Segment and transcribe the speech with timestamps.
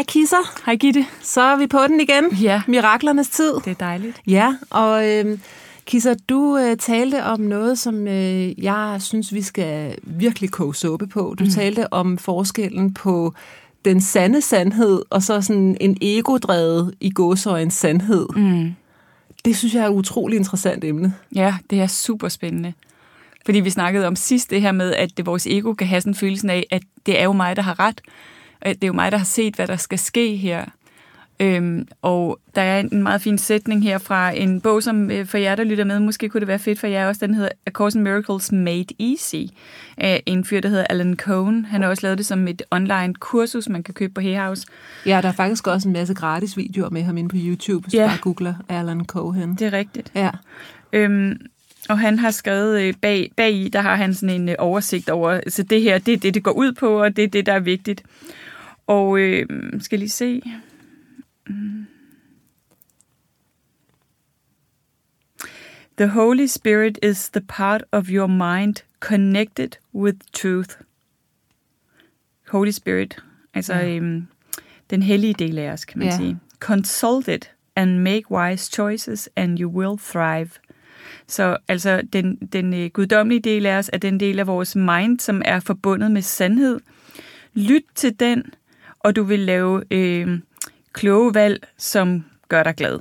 [0.00, 0.64] Hej Kisser.
[0.66, 1.06] Hej Gitte.
[1.22, 2.36] Så er vi på den igen.
[2.42, 2.62] Ja.
[2.68, 3.54] Miraklernes tid.
[3.64, 4.20] Det er dejligt.
[4.26, 5.38] Ja, og øh,
[5.86, 11.06] Kisser, du øh, talte om noget, som øh, jeg synes, vi skal virkelig koge suppe
[11.06, 11.34] på.
[11.38, 11.50] Du mm.
[11.50, 13.34] talte om forskellen på
[13.84, 18.26] den sande sandhed, og så sådan en egodrevet i gåsøjens sandhed.
[18.36, 18.74] Mm.
[19.44, 21.14] Det synes jeg er et utroligt interessant emne.
[21.34, 22.72] Ja, det er super spændende.
[23.44, 26.10] Fordi vi snakkede om sidst det her med, at det, vores ego kan have sådan
[26.10, 28.00] en følelse af, at det er jo mig, der har ret.
[28.64, 30.64] Det er jo mig, der har set, hvad der skal ske her.
[31.40, 35.38] Øhm, og der er en meget fin sætning her fra en bog, som øh, for
[35.38, 37.26] jer, der lytter med, måske kunne det være fedt for jer også.
[37.26, 39.52] Den hedder A Course in Miracles Made Easy
[39.96, 41.64] af en fyr, der hedder Alan Cohen.
[41.64, 44.66] Han har også lavet det som et online kursus, man kan købe på Hay House.
[45.06, 47.94] Ja, der er faktisk også en masse gratis videoer med ham inde på YouTube, hvis
[47.94, 48.06] ja.
[48.06, 49.54] bare googler Alan Cohen.
[49.54, 50.12] Det er rigtigt.
[50.14, 50.30] Ja.
[50.92, 51.40] Øhm,
[51.88, 55.10] og han har skrevet øh, bag, bag i, der har han sådan en øh, oversigt
[55.10, 57.46] over, så det her, det er det, det går ud på, og det er det,
[57.46, 58.02] der er vigtigt.
[58.90, 59.46] Og øh,
[59.80, 60.42] skal lige se.
[65.96, 70.76] The Holy Spirit is the part of your mind connected with truth.
[72.48, 73.16] Holy Spirit,
[73.54, 73.88] altså ja.
[73.88, 74.26] øhm,
[74.90, 76.16] den hellige del af os, kan man ja.
[76.16, 76.38] sige.
[76.58, 80.50] Consult it and make wise choices, and you will thrive.
[81.26, 85.20] Så altså den, den øh, guddommelige del af os er den del af vores mind,
[85.20, 86.80] som er forbundet med sandhed.
[87.54, 88.44] Lyt til den,
[89.00, 90.40] og du vil lave øh,
[90.92, 92.98] kloge valg, som gør dig glad.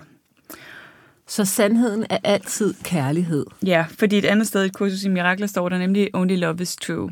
[1.28, 3.46] Så sandheden er altid kærlighed.
[3.66, 6.76] Ja, fordi et andet sted i kursus i Mirakler står der nemlig Only Love is
[6.76, 7.12] True.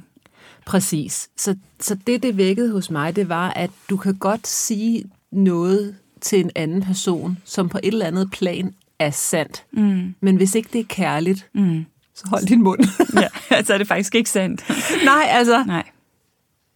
[0.66, 1.30] Præcis.
[1.38, 5.96] Så, så det, det vækkede hos mig, det var, at du kan godt sige noget
[6.22, 9.66] til en anden person, som på et eller andet plan er sandt.
[9.72, 10.16] Mm.
[10.22, 11.86] Men hvis ikke det er kærligt, mm.
[12.16, 12.80] så hold din mund.
[13.22, 14.64] ja, altså er det faktisk ikke sandt.
[15.06, 15.64] Nej, altså...
[15.64, 15.84] Nej.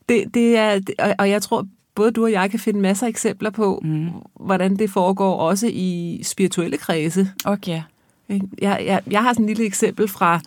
[0.10, 0.80] Det, det er,
[1.20, 4.10] og jeg tror, både du og jeg kan finde masser af eksempler på, mm.
[4.40, 7.32] hvordan det foregår også i spirituelle kredse.
[7.46, 7.82] Okay.
[8.30, 10.40] Jeg, jeg, jeg har sådan et lille eksempel fra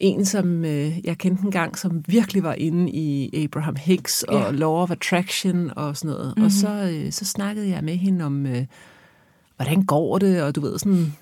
[0.00, 4.40] en, som øh, jeg kendte en gang, som virkelig var inde i Abraham Hicks og
[4.40, 4.54] yeah.
[4.54, 6.26] Law of Attraction og sådan noget.
[6.26, 6.44] Mm-hmm.
[6.44, 8.66] Og så, øh, så snakkede jeg med hende om, øh,
[9.56, 11.12] hvordan går det, og du ved, sådan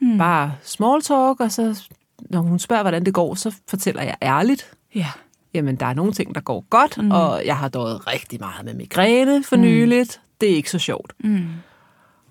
[0.00, 0.18] mm.
[0.18, 1.88] bare small talk, og så
[2.30, 4.72] når hun spørger, hvordan det går, så fortæller jeg ærligt.
[4.94, 5.00] Ja.
[5.00, 5.12] Yeah
[5.54, 7.10] jamen der er nogle ting, der går godt, mm.
[7.10, 10.20] og jeg har døjet rigtig meget med migræne for nyligt.
[10.22, 10.28] Mm.
[10.40, 11.12] Det er ikke så sjovt.
[11.18, 11.46] Mm.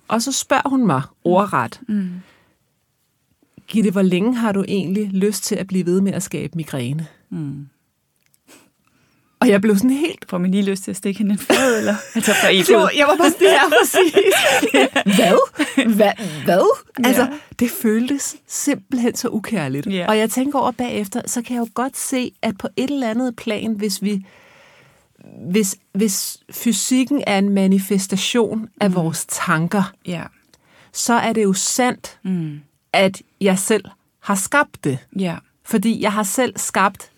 [0.07, 2.11] Og så spørger hun mig ordret, mm.
[3.67, 7.07] Gitte, hvor længe har du egentlig lyst til at blive ved med at skabe migræne?
[7.29, 7.67] Mm.
[9.41, 10.25] Og jeg blev sådan helt...
[10.29, 11.95] Får man lige lyst til at stikke hende en fad, eller?
[12.15, 15.15] Altså fra jo, jeg var bare sådan, det her præcis.
[15.17, 15.95] Hvad?
[15.95, 16.11] Hvad?
[16.45, 17.05] Hvad?
[17.05, 17.27] Altså,
[17.59, 19.87] det føltes simpelthen så ukærligt.
[19.87, 20.05] Ja.
[20.07, 23.09] Og jeg tænker over bagefter, så kan jeg jo godt se, at på et eller
[23.09, 24.25] andet plan, hvis vi
[25.49, 28.95] hvis, hvis fysikken er en manifestation af mm.
[28.95, 30.23] vores tanker, ja.
[30.93, 32.59] så er det jo sandt, mm.
[32.93, 33.85] at jeg selv
[34.19, 34.97] har skabt det.
[35.19, 35.35] Ja.
[35.63, 37.11] Fordi jeg har selv skabt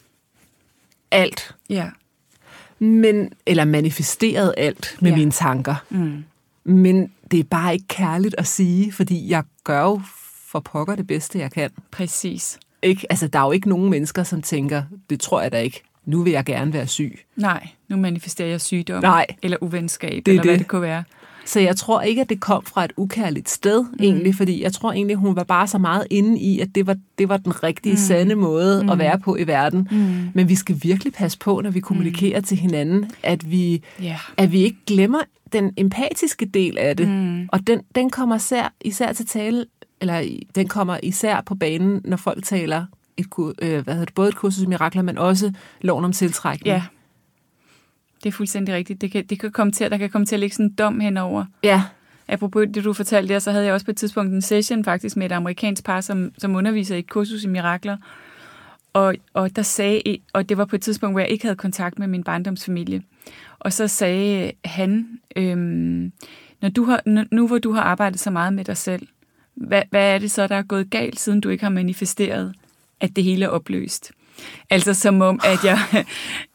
[1.12, 1.56] alt.
[1.70, 1.86] Ja
[2.84, 5.18] men, eller manifesteret alt med ja.
[5.18, 5.76] mine tanker.
[5.90, 6.24] Mm.
[6.64, 10.02] Men det er bare ikke kærligt at sige, fordi jeg gør jo
[10.48, 11.70] for pokker det bedste, jeg kan.
[11.92, 12.60] Præcis.
[12.82, 13.08] Ikke?
[13.10, 16.24] Altså, der er jo ikke nogen mennesker, som tænker, det tror jeg da ikke, nu
[16.24, 17.20] vil jeg gerne være syg.
[17.36, 19.02] Nej, nu manifesterer jeg sygdom.
[19.02, 19.26] Nej.
[19.42, 20.52] Eller uvenskab, det eller det.
[20.52, 21.04] hvad det kunne være.
[21.46, 23.98] Så jeg tror ikke, at det kom fra et ukærligt sted, mm.
[24.02, 26.98] egentlig, fordi jeg tror egentlig, hun var bare så meget inde i, at det var,
[27.18, 27.98] det var den rigtige, mm.
[27.98, 28.90] sande måde mm.
[28.90, 29.88] at være på i verden.
[29.92, 30.30] Mm.
[30.34, 32.44] Men vi skal virkelig passe på, når vi kommunikerer mm.
[32.44, 34.20] til hinanden, at vi, yeah.
[34.38, 35.20] at vi ikke glemmer
[35.54, 37.08] den empatiske del af det.
[37.08, 37.50] Mm.
[37.52, 39.66] Og den, den kommer især, især til tale,
[40.02, 40.24] eller
[40.56, 42.86] den kommer især på banen, når folk taler
[43.18, 43.26] et,
[43.62, 46.76] øh, hvad hedder det, både et kursus i mirakler, men også loven om tiltrækning.
[46.76, 46.84] Ja.
[48.24, 49.02] Det er fuldstændig rigtigt.
[49.02, 51.00] Det kan, det kan komme til, der kan komme til at ligge sådan en dom
[51.00, 51.46] henover.
[51.64, 51.84] Ja.
[52.28, 55.18] apropos det, du fortalte der, så havde jeg også på et tidspunkt en session faktisk
[55.18, 57.98] med et amerikansk par, som, som underviser i et kursus i mirakler.
[58.94, 62.00] Og, og der sagde, og det var på et tidspunkt, hvor jeg ikke havde kontakt
[62.00, 63.02] med min barndomsfamilie.
[63.60, 66.12] Og så sagde han, øhm,
[66.62, 69.08] når du har, nu hvor du har arbejdet så meget med dig selv,
[69.56, 72.54] hvad, hvad er det så, der er gået galt, siden du ikke har manifesteret,
[73.00, 74.12] at det hele er opløst?
[74.70, 75.80] Altså som om, at jeg,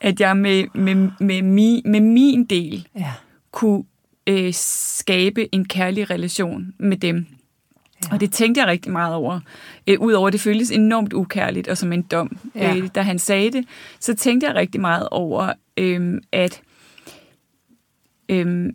[0.00, 3.12] at jeg med, med, med, mi, med min del Ja.
[3.50, 3.84] kunne
[4.26, 7.26] øh, skabe en kærlig relation med dem.
[8.04, 8.12] Ja.
[8.14, 9.40] Og det tænkte jeg rigtig meget over.
[9.86, 12.76] Øh, Udover at det føltes enormt ukærligt og som en dom, Ja.
[12.76, 13.64] øh, da han sagde det,
[14.00, 16.60] så tænkte jeg rigtig meget over, øh, at
[18.28, 18.72] øh,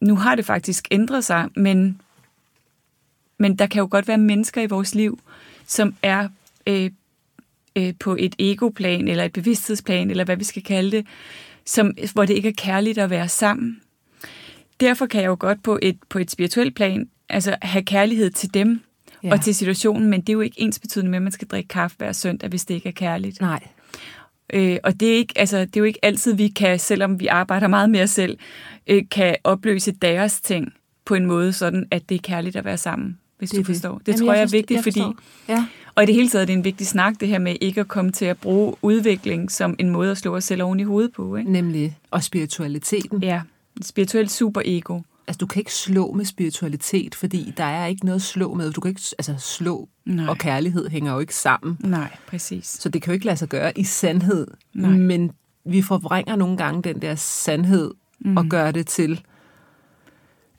[0.00, 2.00] nu har det faktisk ændret sig, men,
[3.38, 5.18] men der kan jo godt være mennesker i vores liv,
[5.66, 6.28] som er
[6.66, 6.90] øh,
[7.76, 11.06] øh, på et egoplan, eller et bevidsthedsplan, eller hvad vi skal kalde det,
[11.66, 13.80] som, hvor det ikke er kærligt at være sammen.
[14.80, 18.54] Derfor kan jeg jo godt på et, på et spirituelt plan altså have kærlighed til
[18.54, 18.80] dem
[19.22, 19.32] Ja.
[19.32, 21.68] og til situationen, men det er jo ikke ens betydende med, at man skal drikke
[21.68, 23.40] kaffe hver søndag, hvis det ikke er kærligt.
[23.40, 23.60] Nej.
[24.52, 27.26] Øh, og det er, ikke, altså, det er jo ikke altid, vi kan, selvom vi
[27.26, 28.38] arbejder meget med os selv,
[28.86, 30.72] øh, kan opløse deres ting
[31.04, 33.98] på en måde, sådan at det er kærligt at være sammen, hvis Det du forstår.
[33.98, 35.00] Det, det Jamen, tror jeg jeg er vigtigt, jeg fordi...
[35.00, 35.16] forstår.
[35.48, 35.64] Ja.
[36.00, 37.88] Og i det hele taget er det en vigtig snak, det her med ikke at
[37.88, 41.12] komme til at bruge udvikling som en måde at slå os selv oven i hovedet
[41.12, 41.36] på.
[41.36, 41.52] Ikke?
[41.52, 41.98] Nemlig.
[42.10, 43.22] Og spiritualiteten.
[43.22, 43.42] Ja,
[43.82, 45.00] spirituelt superego.
[45.26, 48.72] Altså, du kan ikke slå med spiritualitet, fordi der er ikke noget at slå med.
[48.72, 50.26] Du kan ikke, altså, slå Nej.
[50.26, 51.76] og kærlighed hænger jo ikke sammen.
[51.80, 52.66] Nej, præcis.
[52.66, 54.46] Så det kan jo ikke lade sig gøre i sandhed.
[54.74, 54.90] Nej.
[54.90, 55.30] Men
[55.64, 58.36] vi forvrænger nogle gange den der sandhed mm.
[58.36, 59.20] og gør det til,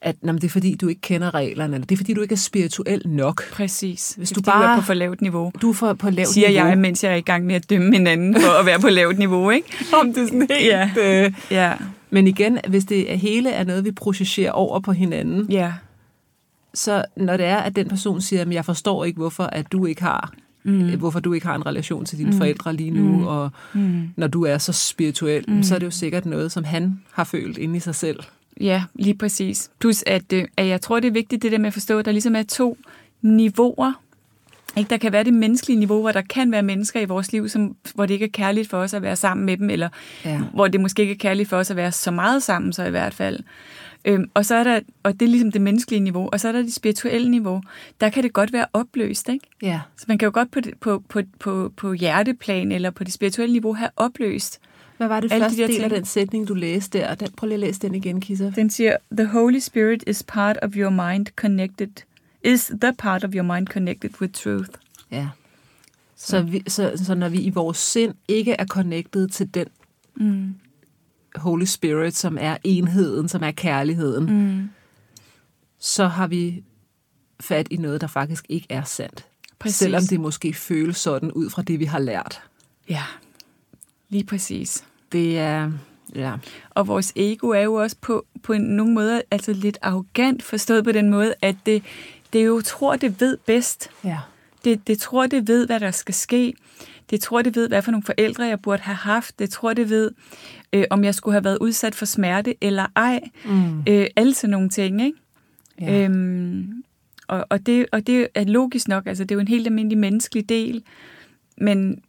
[0.01, 2.33] at men det er fordi, du ikke kender reglerne, eller det er fordi, du ikke
[2.33, 3.51] er spirituel nok.
[3.51, 4.13] Præcis.
[4.17, 5.51] Hvis Det du fordi, du er bare- på for lavt niveau.
[5.61, 6.67] Du er for, på lavt Siger niveau.
[6.67, 9.17] jeg, mens jeg er i gang med at dømme hinanden for at være på lavt
[9.17, 9.67] niveau, ikke?
[10.01, 10.65] Om det er sådan helt...
[10.65, 10.89] Ja.
[11.25, 11.73] Øh, Ja,
[12.09, 15.73] men igen, hvis det hele er noget, vi projicerer over på hinanden, ja,
[16.73, 19.85] så når det er, at den person siger, at jeg forstår ikke, hvorfor at du
[19.85, 20.33] ikke har
[20.63, 20.99] mm.
[20.99, 22.37] hvorfor du ikke har en relation til dine mm.
[22.37, 23.27] forældre lige nu, mm.
[23.27, 24.09] og mm.
[24.15, 25.63] når du er så spirituel, mm.
[25.63, 28.19] så er det jo sikkert noget, som han har følt inde i sig selv.
[28.59, 29.69] Ja, lige præcis.
[29.79, 32.05] Plus, at, øh, at jeg tror, det er vigtigt det der med at forstå, at
[32.05, 32.77] der ligesom er to
[33.21, 33.93] niveauer.
[34.77, 34.89] Ikke?
[34.89, 37.75] Der kan være det menneskelige niveau, hvor der kan være mennesker i vores liv, som,
[37.95, 39.89] hvor det ikke er kærligt for os at være sammen med dem, eller
[40.25, 40.41] Ja.
[40.53, 42.89] hvor det måske ikke er kærligt for os at være så meget sammen, så i
[42.89, 43.39] hvert fald.
[44.05, 46.51] Øhm, og så er der, og det er ligesom det menneskelige niveau, og så er
[46.51, 47.61] der det spirituelle niveau.
[48.01, 49.47] Der kan det godt være opløst, ikke?
[49.61, 49.79] Ja.
[49.97, 53.53] Så man kan jo godt på, på, på, på, på hjerteplan eller på det spirituelle
[53.53, 54.59] niveau have opløst.
[55.01, 55.95] Hvad var det Alle de første der del af ting.
[55.97, 57.15] den sætning, du læste der?
[57.15, 58.51] Den, prøv lige at læse den igen, Kisser.
[58.51, 61.87] Den siger, The Holy Spirit is part of your mind connected,
[62.43, 64.69] is the part of your mind connected with truth.
[65.11, 65.29] Ja.
[66.15, 69.65] Så, vi, så, så når vi i vores sind ikke er connected til den
[70.15, 70.55] Mm.
[71.35, 74.69] Holy Spirit, som er enheden, som er kærligheden, Mm.
[75.79, 76.63] så har vi
[77.39, 79.25] fat i noget, der faktisk ikke er sandt.
[79.59, 79.75] Præcis.
[79.77, 82.41] Selvom det måske føles sådan ud fra det, vi har lært.
[82.89, 83.03] Ja,
[84.09, 84.83] lige præcis.
[85.11, 85.71] Det er...
[86.15, 86.33] Ja.
[86.69, 90.83] Og vores ego er jo også på, på en, nogle måder altså lidt arrogant, forstået
[90.83, 91.83] på den måde, at det,
[92.33, 93.89] det jo tror, det ved bedst.
[94.03, 94.17] Ja.
[94.65, 96.53] Det, det tror, det ved, hvad der skal ske.
[97.09, 99.39] Det tror, det ved, hvad for nogle forældre, jeg burde have haft.
[99.39, 100.11] Det tror, det ved,
[100.73, 103.21] øh, om jeg skulle have været udsat for smerte eller ej.
[103.45, 103.79] Mm.
[103.87, 105.17] Øh, alle sådan nogle ting, ikke?
[105.81, 106.03] Ja.
[106.03, 106.83] Øhm,
[107.27, 109.97] og, og, det, og det er logisk nok, altså det er jo en helt almindelig
[109.97, 110.83] menneskelig del,
[111.57, 112.01] men,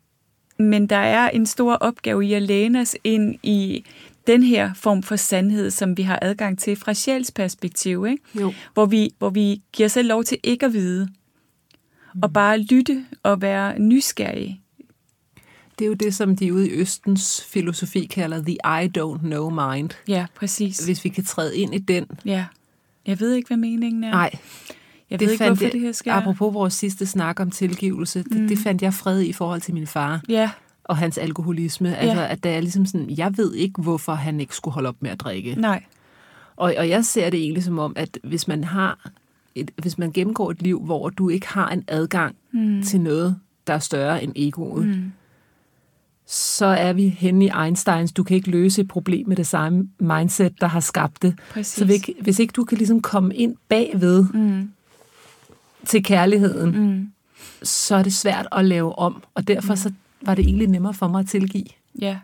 [0.62, 3.85] men der er en stor opgave i at læne os ind i
[4.26, 8.23] den her form for sandhed, som vi har adgang til fra sjælsperspektiv, ikke?
[8.40, 8.52] Jo.
[8.75, 11.09] Hvor, vi, hvor vi giver selv lov til ikke at vide,
[12.14, 12.21] Mm.
[12.23, 14.61] og bare lytte og være nysgerrige.
[15.78, 18.52] Det er jo det, som de ude i Østens filosofi kalder the
[18.85, 19.90] I don't know mind.
[20.09, 20.85] Ja, præcis.
[20.85, 22.07] Hvis vi kan træde ind i den.
[22.25, 22.45] Ja.
[23.07, 24.11] Jeg ved ikke, hvad meningen er.
[24.11, 24.31] Nej,
[25.12, 26.12] jeg ved ikke, hvorfor jeg, det her sker.
[26.12, 28.40] apropos vores sidste snak om tilgivelse, mm.
[28.40, 30.50] det, det fandt jeg fred i forhold til min far Ja,
[30.85, 31.97] og hans alkoholisme.
[31.97, 34.97] Altså, at der er ligesom sådan, jeg ved ikke, hvorfor han ikke skulle holde op
[35.00, 35.54] med at drikke.
[35.54, 35.83] nej.
[36.57, 39.11] Og, og jeg ser det egentlig som om, at hvis man har
[39.54, 42.83] et, hvis man gennemgår et liv, hvor du ikke har en adgang mm.
[42.83, 45.12] til noget, der er større end egoet, mm.
[46.26, 49.88] så er vi henne i Einsteins, du kan ikke løse et problem med det samme
[50.00, 51.35] mindset, der har skabt det.
[51.50, 51.75] Præcis.
[51.75, 54.71] Så hvis, hvis ikke du kan ligesom komme ind bagved Mm.
[55.87, 57.09] Til kærligheden, Mm.
[57.62, 59.93] så er det svært at lave om, og derfor så
[60.27, 61.65] var det egentlig nemmere for mig at tilgive.
[62.01, 62.19] Ja,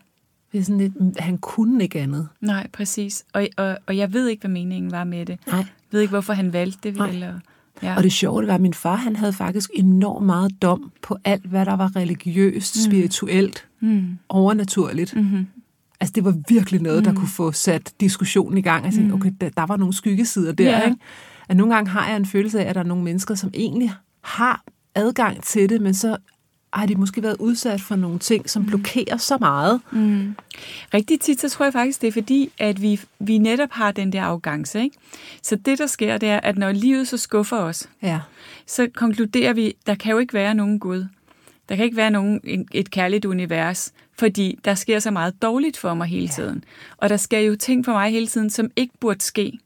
[0.53, 2.29] Det er sådan lidt, mm, han kunne ikke andet.
[2.41, 3.25] nej, præcis.
[3.33, 5.38] Og, og, og jeg ved ikke, hvad meningen var med det.
[5.47, 5.57] Nej.
[5.57, 6.97] Jeg ved ikke, hvorfor han valgte det.
[6.99, 7.09] Nej.
[7.09, 7.35] Eller,
[7.83, 7.97] ja.
[7.97, 11.17] Og det sjove det var, at min far han havde faktisk enormt meget dom på
[11.25, 14.19] alt, hvad der var religiøst, spirituelt, mm.
[14.29, 15.17] overnaturligt.
[15.17, 15.47] Mm-hmm.
[16.00, 18.85] Altså, det var virkelig noget, der kunne få sat diskussionen i gang.
[18.85, 20.85] Jeg tænkte, okay, der, der var nogle skyggesider der, Ja.
[20.85, 20.97] ikke?
[21.49, 23.93] At nogle gange har jeg en følelse af, at der er nogle mennesker, som egentlig
[24.21, 24.64] har
[24.95, 26.17] adgang til det, men så
[26.73, 29.81] har de måske været udsat for nogle ting, som blokerer så meget.
[29.93, 30.35] Mm.
[30.95, 34.12] Rigtig tit, så tror jeg faktisk, det er fordi, at vi, vi netop har den
[34.12, 34.81] der arrogance.
[34.83, 34.97] Ikke?
[35.43, 38.21] Så det, der sker, det er, at når livet så skuffer os, Ja.
[38.67, 41.07] så konkluderer vi, der kan jo ikke være nogen Gud.
[41.69, 45.76] Der kan ikke være nogen, en- et kærligt univers, fordi der sker så meget dårligt
[45.76, 46.64] for mig hele tiden.
[46.97, 49.59] Og der sker jo ting for mig hele tiden, som ikke burde ske.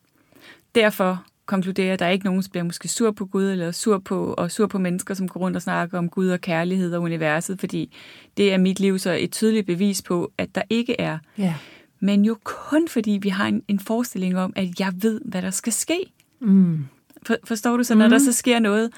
[0.75, 3.71] Derfor konkluderer jeg, at der er ikke nogen, der bliver måske sur på Gud, eller
[3.71, 6.95] sur på, og sur på mennesker, som går rundt og snakker om Gud og kærlighed
[6.95, 7.97] og universet, fordi
[8.37, 11.19] det er mit liv så et tydeligt bevis på, at der ikke er.
[11.39, 11.55] Ja.
[12.01, 15.51] Men jo kun fordi vi har en, en forestilling om, at jeg ved, hvad der
[15.51, 15.99] skal ske.
[16.41, 16.85] Mm.
[17.27, 18.11] For, forstår du så, når mm.
[18.11, 18.91] der så sker noget?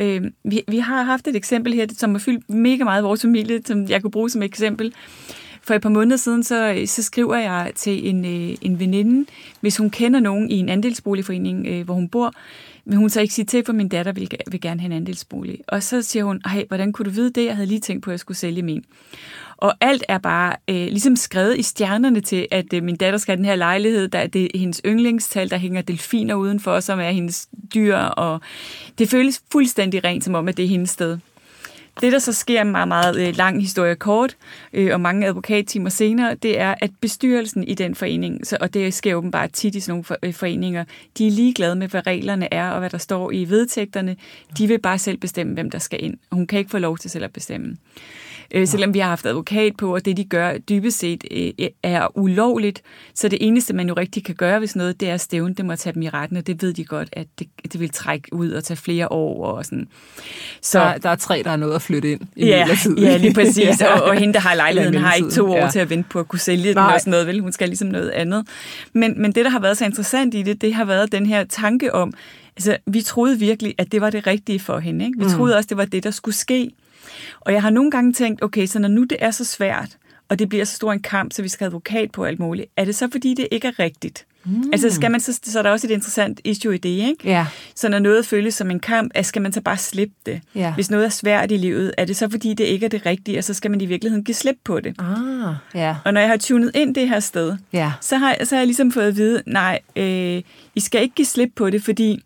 [0.00, 3.22] Øh, vi, vi har haft et eksempel her, som har fyldt mega meget i vores
[3.22, 4.94] familie, som jeg kunne bruge som eksempel.
[5.66, 9.30] For et par måneder siden, så, så skriver jeg til en, øh, en veninde,
[9.60, 12.32] hvis hun kender nogen i en andelsboligforening, øh, hvor hun bor,
[12.84, 15.58] vil hun så ikke sige til, for min datter vil, vil gerne have en andelsbolig.
[15.68, 17.44] Og så siger hun, hey, hvordan kunne du vide det?
[17.44, 18.84] Jeg havde lige tænkt på, at jeg skulle sælge min.
[19.56, 23.32] Og alt er bare øh, ligesom skrevet i stjernerne til, at øh, min datter skal
[23.32, 24.08] have den her lejlighed.
[24.08, 27.96] Der, det er hendes yndlingstal, der hænger delfiner udenfor, som er hendes dyr.
[27.96, 28.40] Og
[28.98, 31.18] det føles fuldstændig rent, som om, at det er hendes sted.
[32.00, 34.36] Det, der så sker en meget, meget øh, lang historie kort,
[34.72, 38.94] øh, og mange advokattimer senere, det er, at bestyrelsen i den forening, så, og det
[38.94, 40.84] sker åbenbart tit i sådan nogle for, øh, foreninger,
[41.18, 44.16] de er ligeglade med, hvad reglerne er, og hvad der står i vedtægterne.
[44.58, 46.16] De vil bare selv bestemme, hvem der skal ind.
[46.30, 47.76] Og hun kan ikke få lov til selv at bestemme.
[48.54, 52.18] Øh, selvom vi har haft advokat på, og det de gør dybest set øh, er
[52.18, 52.82] ulovligt,
[53.14, 55.68] så det eneste, man jo rigtig kan gøre, hvis noget, det er at stævne dem
[55.68, 58.32] og tage dem i retten, og det ved de godt, at det, det vil trække
[58.32, 59.88] ud og tage flere år og sådan.
[60.60, 62.96] Så, Der, der er tre, der er noget at flytte ind i Ja, midlertid.
[62.98, 63.80] ja, lige præcis.
[63.94, 65.70] Og, og hende, der har lejligheden, har ikke to år ja.
[65.70, 66.94] til at vente på at kunne sælge den Nej.
[66.94, 67.40] og sådan noget, vel?
[67.40, 68.46] Hun skal ligesom noget andet.
[68.92, 71.44] Men, men det, der har været så interessant i det, det har været den her
[71.44, 72.12] tanke om,
[72.56, 75.04] altså, vi troede virkelig, at det var det rigtige for hende.
[75.04, 75.18] Ikke?
[75.18, 75.30] Vi mm.
[75.30, 76.70] troede også, det var det, der skulle ske.
[77.40, 79.88] Og jeg har nogle gange tænkt, okay, så når nu det er så svært,
[80.28, 82.66] og det bliver så stor en kamp, så vi skal have advokat på alt muligt,
[82.76, 84.26] er det så fordi, det ikke er rigtigt?
[84.46, 84.70] Mm.
[84.72, 87.16] Altså, skal man så, så er der også et interessant issue i det, ikke?
[87.24, 87.46] Ja.
[87.74, 90.40] Så når noget føles som en kamp, at skal man så bare slippe det?
[90.54, 90.74] Ja.
[90.74, 93.38] Hvis noget er svært i livet, er det så fordi, det ikke er det rigtige,
[93.38, 94.94] og så skal man i virkeligheden give slip på det?
[94.98, 95.96] Ah, ja.
[96.04, 97.92] Og når jeg har tunet ind det her sted, Ja.
[98.00, 100.42] så har, så har jeg ligesom fået at vide, nej, øh,
[100.74, 102.22] I skal ikke give slip på det, fordi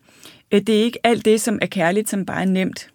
[0.52, 2.88] øh, det er ikke alt det, som er kærligt, som bare er nemt.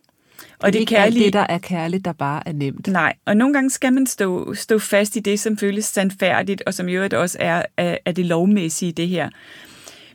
[0.60, 2.88] Og det, ikke alt det, der er kærligt, der bare er nemt.
[2.88, 6.74] Nej, og nogle gange skal man stå, stå fast i det, som føles sandfærdigt, og
[6.74, 9.30] som i øvrigt også er, er, er det lovmæssige det her.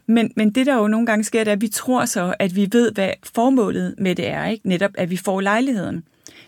[0.07, 2.57] Men, men det, der jo nogle gange sker, det er, at vi tror så, at
[2.57, 4.47] vi ved, hvad formålet med det er.
[4.47, 4.69] Ikke?
[4.69, 6.05] Netop, at vi får lejligheden.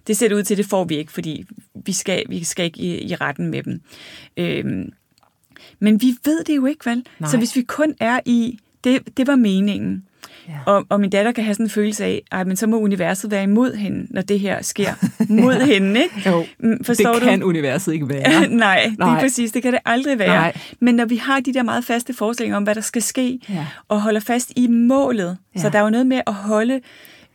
[0.06, 1.44] Det ser det ud til, det får vi ikke, fordi
[1.75, 3.80] vi skal, vi skal ikke i, i retten med dem.
[4.37, 4.92] Øhm,
[5.78, 7.06] men vi ved det jo ikke, vel?
[7.18, 7.30] Nej.
[7.30, 10.04] Så hvis vi kun er i, det, det var meningen,
[10.49, 10.52] Ja.
[10.66, 13.30] og, og min datter kan have sådan en følelse af, at men så må universet
[13.30, 14.92] være imod hende, når det her sker.
[15.42, 16.30] Mod hende, ikke?
[16.30, 17.26] Jo, Mm, Forstår det du?
[17.26, 18.28] kan universet ikke være.
[18.28, 19.20] Nej, Nej, det Nej.
[19.20, 19.52] præcis.
[19.52, 20.28] Det kan det aldrig være.
[20.28, 20.52] Nej.
[20.80, 23.66] Men når vi har de der meget faste forestillinger om, hvad der skal ske, Ja.
[23.88, 25.61] og holder fast i målet, ja.
[25.61, 25.70] så Ja.
[25.72, 26.80] der er jo noget med at holde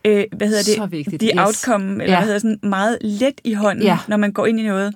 [0.04, 1.46] øh, hvad hedder det, the yes.
[1.46, 2.16] outcome, eller Ja.
[2.18, 3.98] hvad hedder sådan, meget let i hånden, Ja.
[4.08, 4.94] når man går ind i noget.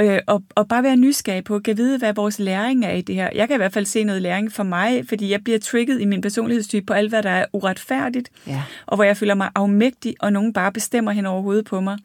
[0.00, 3.14] Øh, og, og bare være nysgerrig på, kan vide, hvad vores læring er i det
[3.14, 3.28] her.
[3.34, 6.04] Jeg kan i hvert fald se noget læring for mig, fordi jeg bliver trigget i
[6.04, 8.62] min personlighedstype på alt, hvad der er uretfærdigt, Ja.
[8.86, 11.98] og hvor jeg føler mig afmægtig, og nogen bare bestemmer hen over hovedet på mig.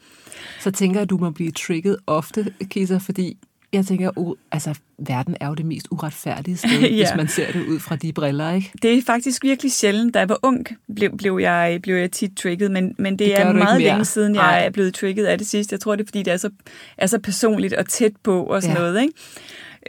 [0.61, 3.37] Så tænker jeg, at du må blive trigget ofte, Kisser, fordi
[3.75, 6.87] jeg tænker, uh, altså, verden er jo det mest uretfærdige sted, Ja.
[6.87, 8.71] hvis man ser det ud fra de briller, ikke?
[8.81, 10.13] Det er faktisk virkelig sjældent.
[10.13, 13.39] Da jeg var ung, blev, blev, jeg, blev jeg tit trigget, men, men det, Det
[13.39, 14.65] er meget længe siden, jeg Nej.
[14.65, 15.73] er blevet trigget af det sidste.
[15.73, 16.49] Jeg tror, det er, fordi det er så,
[16.97, 18.81] er så personligt og tæt på og sådan Ja.
[18.81, 19.01] noget.
[19.01, 19.13] Ikke?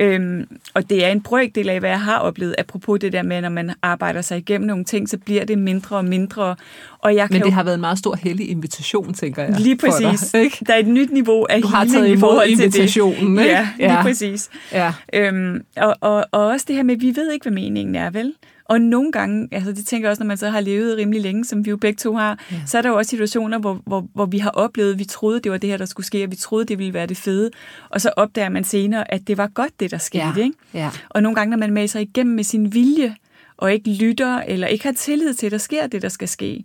[0.00, 3.40] Øhm, og det er en brøkdel af, hvad jeg har oplevet, apropos det der med,
[3.40, 6.56] når man arbejder sig igennem nogle ting, så bliver det mindre og mindre.
[6.98, 9.60] Og jeg kan Men det jo, har været en meget stor heldig invitation, tænker jeg.
[9.60, 10.34] lige for dig, præcis.
[10.34, 10.56] ikke?
[10.66, 12.64] Der er et nyt niveau af Du har taget i forhold til det.
[12.64, 13.50] invitationen, ikke?
[13.50, 14.02] Ja, lige Ja.
[14.02, 14.48] præcis.
[14.72, 14.92] Ja.
[15.12, 18.10] Øhm, og, og, og også det her med, at vi ved ikke, hvad meningen er,
[18.10, 18.32] vel?
[18.68, 21.44] Og nogle gange, altså det tænker jeg også, når man så har levet rimelig længe,
[21.44, 22.56] som vi jo begge to har, ja.
[22.66, 25.52] så er der jo også situationer, hvor, hvor, hvor vi har oplevet, vi troede, det
[25.52, 27.50] var det her, der skulle ske, og vi troede, det ville være det fede.
[27.90, 30.24] Og så opdager man senere, at det var godt, det der skete.
[30.36, 30.44] Ja.
[30.44, 30.56] Ikke?
[30.74, 30.90] Ja.
[31.08, 33.16] Og nogle gange, når man sig igennem med sin vilje,
[33.56, 36.64] og ikke lytter, eller ikke har tillid til, at der sker det, der skal ske,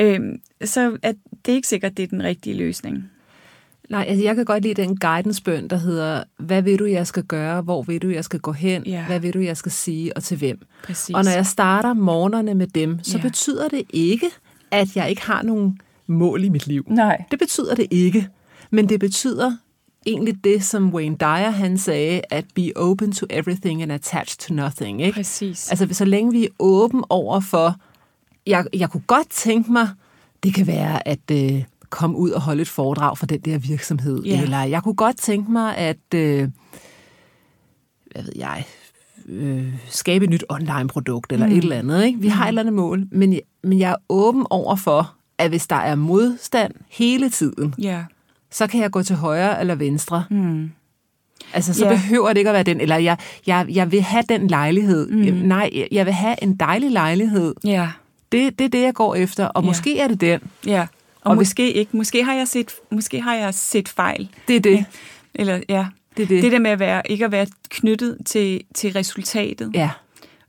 [0.00, 1.12] øhm, så er
[1.46, 3.10] det ikke sikkert, det er den rigtige løsning.
[3.90, 7.22] Nej, altså jeg kan godt lide den guidance-bøn, der hedder, hvad vil du, jeg skal
[7.22, 7.62] gøre?
[7.62, 8.82] Hvor vil du, jeg skal gå hen?
[8.86, 9.04] Ja.
[9.06, 10.16] Hvad vil du, jeg skal sige?
[10.16, 10.58] Og til hvem?
[10.84, 11.14] Præcis.
[11.14, 13.22] Og når jeg starter morgenerne med dem, så Ja.
[13.22, 14.26] betyder det ikke,
[14.70, 16.84] at jeg ikke har nogen mål i mit liv.
[16.88, 17.24] Nej.
[17.30, 18.28] Det betyder det ikke.
[18.70, 19.52] Men det betyder,
[20.06, 24.54] egentlig det, som Wayne Dyer han sagde, at be open to everything and attached to
[24.54, 25.02] nothing.
[25.02, 25.14] Ikke?
[25.16, 25.70] Præcis.
[25.70, 27.76] Altså, så længe vi er åben over for,
[28.46, 29.88] jeg, jeg kunne godt tænke mig,
[30.42, 34.22] det kan være at øh, komme ud og holde et foredrag for den der virksomhed,
[34.24, 34.42] Ja.
[34.42, 36.48] eller jeg kunne godt tænke mig at, øh,
[38.10, 38.64] hvad ved jeg,
[39.28, 41.52] øh, skabe et nyt online-produkt, eller mm.
[41.52, 42.04] et eller andet.
[42.04, 42.18] Ikke?
[42.20, 45.48] Vi har et eller andet mål, men jeg, men jeg er åben over for, at
[45.48, 48.04] hvis der er modstand hele tiden, Ja.
[48.50, 50.24] så kan jeg gå til højre eller venstre.
[50.30, 50.70] Mm.
[51.54, 51.90] Altså, så Ja.
[51.92, 53.16] behøver det ikke at være den, eller jeg,
[53.46, 55.08] jeg, jeg vil have den lejlighed.
[55.08, 55.34] Mm.
[55.34, 57.54] Nej, jeg vil have en dejlig lejlighed.
[57.64, 57.90] Ja.
[58.32, 59.66] Det, det er det, jeg går efter, og Ja.
[59.66, 60.40] måske er det den.
[60.66, 60.86] Ja.
[61.26, 61.96] Og, Og måske ikke.
[61.96, 64.28] Måske har jeg set, måske har jeg set fejl.
[64.48, 64.84] Det er det.
[65.34, 65.86] Eller ja.
[66.16, 66.42] Det er det.
[66.42, 69.70] Det der med at være, ikke at være knyttet til, til resultatet.
[69.74, 69.90] Ja,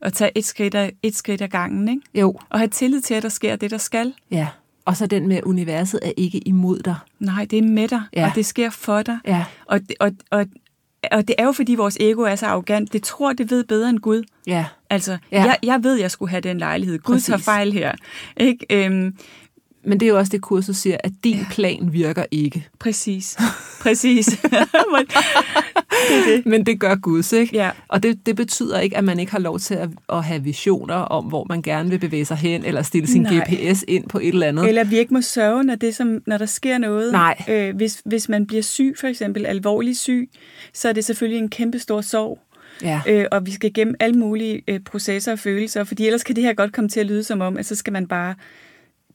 [0.01, 2.01] Og tage et skridt, ad, et skridt ad gangen, ikke?
[2.15, 4.13] jo, Og have tillid til, at der sker det, der skal.
[4.31, 4.47] ja.
[4.85, 6.95] Og så den med, universet er ikke imod dig.
[7.19, 8.25] Nej, det er med dig, Ja.
[8.29, 9.17] og det sker for dig.
[9.27, 10.45] Ja, Og, og, og,
[11.11, 12.93] og det er jo, fordi vores ego er så arrogant.
[12.93, 14.23] Det tror, det ved bedre end Gud.
[14.47, 15.37] ja, Altså, Ja.
[15.37, 15.43] ja.
[15.45, 16.99] jeg, jeg ved, jeg skulle have den lejlighed.
[16.99, 17.25] Gud Præcis.
[17.25, 17.91] tager fejl her.
[18.37, 18.65] Ikke?
[18.69, 19.15] Øhm,
[19.87, 22.67] men det er jo også det, kurset siger, at din plan virker ikke.
[22.79, 23.37] præcis.
[23.81, 24.43] Præcis.
[24.43, 25.07] Men-
[26.09, 26.45] det det.
[26.45, 27.55] Men det gør Guds, ikke?
[27.55, 27.69] Ja.
[27.87, 30.95] Og det, det betyder ikke, at man ikke har lov til at, at have visioner
[30.95, 33.45] om, hvor man gerne vil bevæge sig hen, eller stille sin Nej.
[33.49, 34.67] GPS ind på et eller andet.
[34.67, 37.11] Eller vi ikke må sørge, når, det som, når der sker noget.
[37.11, 37.43] Nej.
[37.49, 40.29] Øh, hvis, hvis man bliver syg, for eksempel alvorlig syg,
[40.73, 42.39] så er det selvfølgelig en kæmpe stor sorg.
[42.81, 43.01] Ja.
[43.07, 46.43] Øh, og vi skal gennem alle mulige øh, processer og følelser, fordi ellers kan det
[46.43, 48.35] her godt komme til at lyde som om, at så skal man bare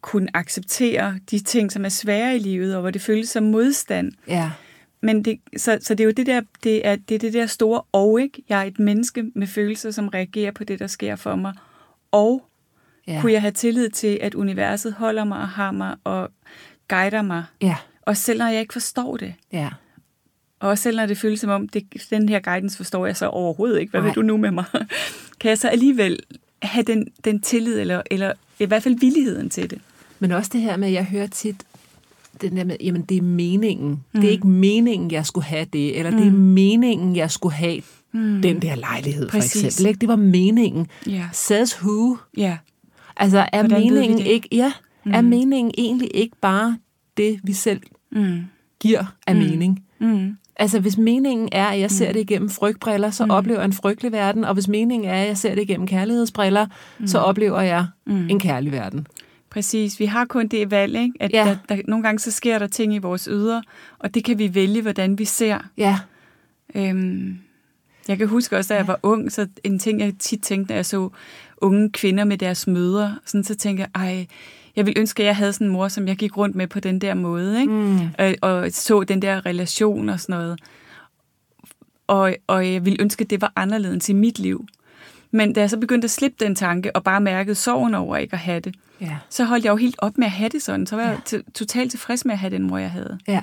[0.03, 4.13] kunne acceptere de ting, som er svære i livet, og hvor det føles som modstand.
[4.29, 4.51] ja.
[5.05, 7.47] Men det, så, så det er jo det der, det er, det er det der
[7.47, 8.43] store og, ikke?
[8.49, 11.53] Jeg er et menneske med følelser, som reagerer på det, der sker for mig.
[12.11, 12.45] Og
[13.07, 13.21] Ja.
[13.21, 16.31] kunne jeg have tillid til, at universet holder mig og har mig og
[16.89, 17.45] guider mig.
[17.61, 17.77] Ja.
[18.03, 19.69] Og selv når jeg ikke forstår det, Ja.
[20.61, 23.81] og selv når det føles som om, det, den her guidance forstår jeg så overhovedet
[23.81, 23.91] ikke.
[23.91, 24.09] Hvad Nej.
[24.09, 24.65] vil du nu med mig?
[25.41, 26.19] kan jeg så alligevel
[26.63, 29.81] have den, den tillid, eller, eller i hvert fald villigheden til det?
[30.23, 31.65] Men også det her med, at jeg hører tit,
[32.41, 33.89] den der med, jamen det er meningen.
[33.89, 34.21] Mm.
[34.21, 36.17] Det er ikke meningen, jeg skulle have det, eller mm.
[36.17, 37.83] det er meningen, jeg skulle have
[38.13, 38.43] mm.
[38.43, 39.61] den der lejlighed, Præcis.
[39.61, 39.89] for eksempel.
[39.89, 40.01] Ikke?
[40.01, 40.87] Det var meningen.
[41.07, 41.25] Ja.
[41.33, 42.17] Says who?
[42.37, 42.57] Ja.
[43.17, 44.73] Altså er Hvordan meningen ikke, ja,
[45.05, 45.13] mm.
[45.15, 46.79] er meningen egentlig ikke bare
[47.17, 47.81] det, vi selv
[48.15, 48.41] Mm.
[48.81, 49.41] giver af mm.
[49.41, 49.85] mening?
[50.01, 50.37] Mm.
[50.57, 53.31] Altså, hvis meningen er, at jeg ser det igennem frygtbriller, så mm.
[53.31, 56.67] oplever jeg en frygtelig verden, og hvis meningen er, at jeg ser det igennem kærlighedsbriller,
[56.99, 57.07] mm.
[57.07, 58.29] så oplever jeg mm.
[58.29, 59.07] en kærlig verden.
[59.53, 60.01] Præcis.
[60.01, 61.13] Vi har kun det valg, ikke?
[61.21, 61.45] At Ja.
[61.69, 63.63] der, der, nogle gange så sker der ting i vores ydre,
[63.99, 65.59] og det kan vi vælge, hvordan vi ser.
[65.77, 65.99] Ja,
[66.75, 67.39] Øhm,
[68.09, 70.77] jeg kan huske også, da jeg var ung, så en ting, jeg tit tænkte, når
[70.77, 71.09] jeg så
[71.57, 74.27] unge kvinder med deres mødre, sådan, så tænkte jeg, ej,
[74.77, 76.81] jeg vil ønske, at jeg havde sådan en mor, som jeg gik rundt med på
[76.81, 77.73] den der måde, ikke?
[77.73, 77.99] Mm.
[78.19, 80.61] Og, og så den der relation og sådan noget.
[82.07, 84.67] Og, og jeg ville ønske, at det var anderledes i mit liv.
[85.33, 88.33] Men da jeg så begyndte at slippe den tanke, og bare mærkede sorgen over ikke
[88.33, 90.87] at have det, ja, så holdt jeg jo helt op med at have det sådan.
[90.87, 93.19] Så var jeg til, totalt tilfreds med at have den mor, jeg havde.
[93.29, 93.43] ja.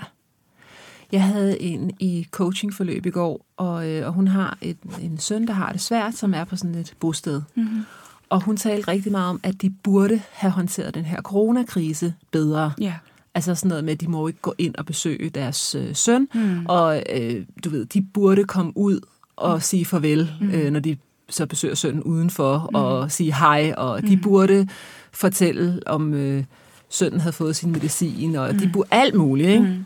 [1.12, 5.48] Jeg havde en i coachingforløb i går, og, øh, og hun har et, en søn,
[5.48, 7.42] der har det svært, som er på sådan et bosted.
[7.56, 7.86] Mm-hmm.
[8.30, 12.72] Og hun talte rigtig meget om, at de burde have håndteret den her coronakrise bedre.
[12.82, 12.94] Ja.
[13.34, 16.28] Altså sådan noget med, at de må ikke gå ind og besøge deres øh, søn,
[16.34, 16.66] mm.
[16.66, 19.00] og øh, du ved, de burde komme ud
[19.36, 19.62] og mm.
[19.62, 20.52] sige farvel, mm.
[20.52, 20.98] øh, når de
[21.30, 22.76] så besøger sønnen udenfor, mm.
[22.76, 24.68] og sige hej, og de burde
[25.12, 26.44] fortælle, om øh,
[26.90, 28.60] sønnen havde fået sin medicin, og mm.
[28.60, 29.64] de burde alt muligt, ikke?
[29.64, 29.86] Mm.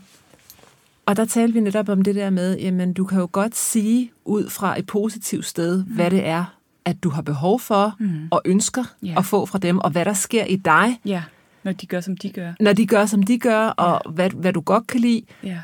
[1.06, 4.10] Og der talte vi netop om det der med, jamen du kan jo godt sige
[4.24, 5.94] ud fra et positivt sted, mm.
[5.94, 6.44] hvad det er,
[6.84, 8.28] at du har behov for mm.
[8.30, 9.14] og ønsker Ja.
[9.18, 11.22] at få fra dem, og hvad der sker i dig, Ja,
[11.62, 12.52] når de gør, som de gør.
[12.60, 15.22] når de gør, som de gør, og hvad, hvad du godt kan lide.
[15.42, 15.58] Ja,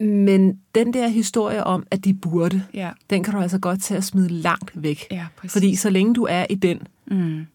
[0.00, 3.94] Men den der historie om, at de burde, ja, den kan du altså godt til
[3.94, 5.04] at smide langt væk.
[5.10, 5.52] ja, præcis.
[5.52, 6.78] Fordi så længe du er i den,
[7.10, 7.46] Mm.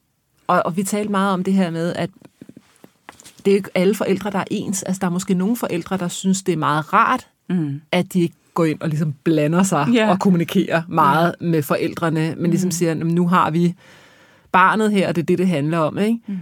[0.48, 2.10] og, og vi talte meget om det her med, at
[3.46, 4.84] det er ikke alle forældre, der er ens.
[4.84, 7.82] Altså, der er måske nogle forældre, der synes, det er meget rart, Mm.
[7.92, 10.10] at de ikke går ind og ligesom blander sig Ja.
[10.12, 13.76] og kommunikerer meget med forældrene, men ligesom siger, "Jamen, nu har vi
[14.52, 15.98] barnet her, og det er det, det handler om.
[15.98, 16.20] Ikke?
[16.28, 16.38] Mm.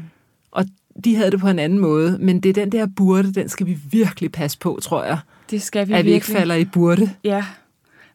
[0.52, 0.66] Og
[1.04, 3.66] de havde det på en anden måde, men det er den der burde, den skal
[3.66, 5.20] vi virkelig passe på, tror jeg.
[5.52, 6.38] Det skal vi at vi ikke virkelig.
[6.38, 7.10] falder i burde.
[7.24, 7.46] Ja,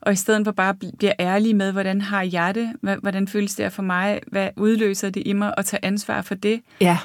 [0.01, 2.73] og i stedet for bare bl- bliver ærlige med, hvordan har jeg det?
[3.03, 4.21] Hvordan føles det for mig?
[4.27, 5.59] Hvad udløser det i mig?
[5.59, 6.61] Og tage ansvar for det.
[6.81, 6.99] Ja,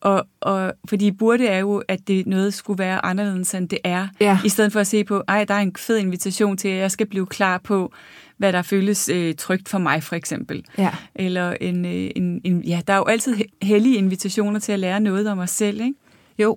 [0.00, 4.08] Og, og fordi burde er jo, at det noget skulle være anderledes, end det er.
[4.20, 4.38] Ja.
[4.44, 6.90] I stedet for at se på, ej, der er en fed invitation til, at jeg
[6.90, 7.92] skal blive klar på,
[8.36, 10.64] hvad der føles øh, trygt for mig, for eksempel.
[10.78, 14.72] ja, Eller en, øh, en, en, ja, der er jo altid he- hellige invitationer til
[14.72, 15.94] at lære noget om os selv, ikke?
[16.38, 16.56] jo.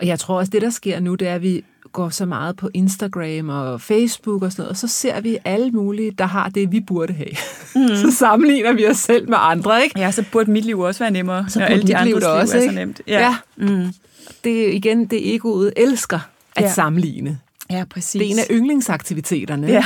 [0.00, 2.56] Og jeg tror også, det der sker nu, det er, at vi går så meget
[2.56, 6.48] på Instagram og Facebook og sådan noget, og så ser vi alle mulige, der har
[6.48, 7.30] det, vi burde have.
[7.74, 7.96] Mm.
[8.02, 9.98] så sammenligner vi os selv med andre, ikke?
[10.00, 12.30] Ja, så burde mit liv også være nemmere, Så når alle de liv andres da
[12.32, 12.74] liv også, er så ikke?
[12.74, 13.00] nemt.
[13.06, 13.36] ja.
[13.56, 13.86] Mm.
[14.44, 16.18] Det er igen, det egoet elsker
[16.56, 16.72] at Ja.
[16.72, 17.38] sammenligne.
[17.70, 18.12] ja præcis.
[18.20, 19.66] Det er en af yndlingsaktiviteterne.
[19.66, 19.84] Ja.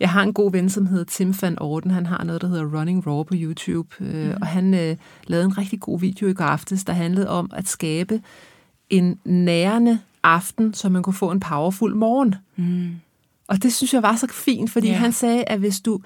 [0.00, 1.90] Jeg har en god ven, som hedder Tim van Orden.
[1.90, 3.88] Han har noget, der hedder Running Raw på YouTube.
[3.98, 4.30] Mm.
[4.40, 4.96] Og han øh,
[5.26, 8.20] lavede en rigtig god video i går aftes, der handlede om at skabe
[8.90, 12.34] en nærende aften, så man kunne få en powerful morgen.
[12.56, 12.90] Mm.
[13.48, 14.94] Og det synes jeg var så fint, fordi Ja.
[14.94, 16.00] han sagde, at hvis du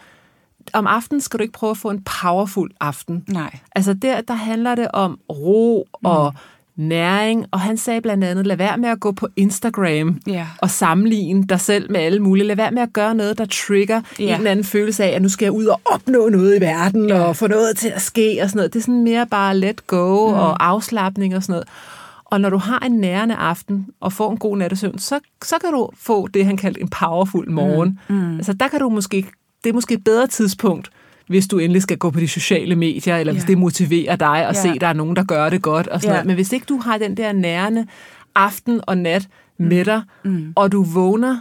[0.73, 3.25] om aftenen skal du ikke prøve at få en powerful aften.
[3.29, 3.59] Nej.
[3.75, 6.35] Altså der, der handler det om ro og
[6.77, 10.47] næring, og han sagde blandt andet, lad være med at gå på Instagram Ja.
[10.59, 12.47] og sammenligne dig selv med alle mulige.
[12.47, 14.25] Lad være med at gøre noget, der trigger Ja.
[14.25, 17.09] en eller anden følelse af, at nu skal jeg ud og opnå noget i verden,
[17.09, 17.21] Ja.
[17.21, 18.73] og få noget til at ske og sådan noget.
[18.73, 20.35] Det er sådan mere bare let go mm.
[20.35, 21.69] og afslappning og sådan noget.
[22.31, 25.73] Og når du har en nærende aften og får en god nattesøvn, så, så kan
[25.73, 27.99] du få det, han kaldte en powerful morgen.
[28.09, 28.37] Mm.
[28.37, 29.27] Altså der kan du måske,
[29.65, 30.91] det er måske et bedre tidspunkt,
[31.29, 33.47] hvis du endelig skal gå på de sociale medier, eller hvis Ja.
[33.47, 34.63] det motiverer dig at Ja.
[34.63, 36.27] se, at der er nogen, der gør det godt og sådan noget.
[36.27, 37.87] Men hvis ikke du har den der nærende
[38.35, 40.53] aften og nat med dig, mm.
[40.57, 41.41] og du vågner,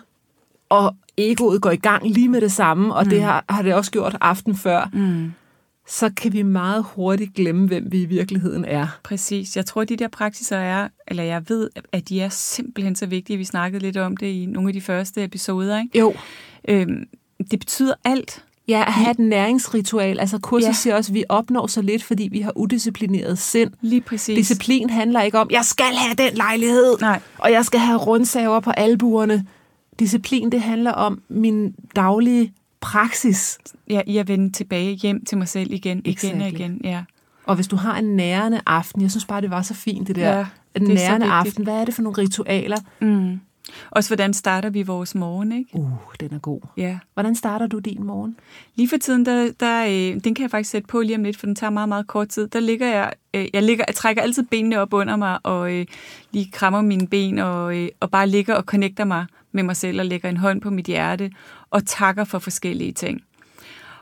[0.70, 3.10] og egoet går i gang lige med det samme, og mm.
[3.10, 5.32] det har, har det også gjort aften før, Mm.
[5.90, 8.88] Så kan vi meget hurtigt glemme, hvem vi i virkeligheden er.
[9.04, 9.56] Præcis.
[9.56, 13.06] Jeg tror, at de der praksiser er, eller jeg ved, at de er simpelthen så
[13.06, 13.38] vigtige.
[13.38, 15.80] Vi snakkede lidt om det i nogle af de første episoder.
[15.82, 16.00] Ikke?
[16.00, 16.14] Jo.
[16.68, 17.08] Øhm,
[17.52, 18.44] det betyder alt.
[18.68, 20.20] Ja, at have et næringsritual.
[20.20, 20.74] Altså kurset Ja.
[20.74, 23.72] siger også, at vi opnår så lidt, fordi vi har udisciplineret sind.
[23.82, 24.36] Lige præcis.
[24.38, 27.20] Disciplin handler ikke om, jeg skal have den lejlighed, Nej.
[27.38, 29.46] og jeg skal have rundsaver på albuerne.
[30.00, 33.58] Disciplin, det handler om min daglige praksis.
[33.90, 36.60] Ja, i at vende tilbage hjem til mig selv igen, igen og Exactly.
[36.60, 36.82] igen.
[36.84, 37.04] Ja.
[37.46, 40.16] Og hvis du har en nærende aften, jeg synes bare, det var så fint det
[40.16, 40.38] der.
[40.38, 42.78] Ja, en det nærende aften, hvad er det for nogle ritualer?
[43.02, 43.40] Mm.
[43.92, 45.70] Også hvordan starter vi vores morgen, ikke?
[45.74, 46.62] Uh, den er god.
[46.78, 47.00] Ja.
[47.14, 48.38] Hvordan starter du din morgen?
[48.76, 51.38] Lige for tiden, der, der, øh, den kan jeg faktisk sætte på lige om lidt,
[51.38, 52.48] for den tager meget, meget kort tid.
[52.48, 55.86] Der ligger jeg, øh, jeg, ligger, jeg trækker altid benene op under mig, og øh,
[56.32, 59.26] lige krammer mine ben, og, øh, og bare ligger og connecter mig
[59.58, 61.32] med mig selv, og lægger en hånd på mit hjerte,
[61.72, 63.22] og takker for forskellige ting.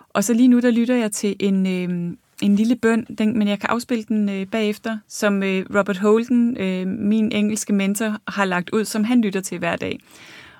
[0.09, 3.47] Og så lige nu, der lytter jeg til en, øh, en lille bøn, den, men
[3.47, 8.45] jeg kan afspille den øh, bagefter, som øh, Robert Holden, øh, min engelske mentor, har
[8.45, 9.99] lagt ud, som han lytter til hver dag.